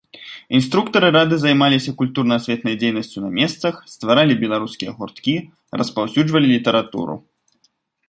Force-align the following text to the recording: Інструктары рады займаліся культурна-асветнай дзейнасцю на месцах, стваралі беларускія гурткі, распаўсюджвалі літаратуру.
Інструктары 0.59 1.07
рады 1.17 1.35
займаліся 1.43 1.91
культурна-асветнай 1.99 2.79
дзейнасцю 2.85 3.17
на 3.27 3.31
месцах, 3.39 3.73
стваралі 3.95 4.41
беларускія 4.43 4.91
гурткі, 4.99 5.35
распаўсюджвалі 5.83 6.47
літаратуру. 6.57 7.15